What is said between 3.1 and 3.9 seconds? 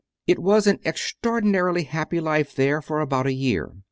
a year.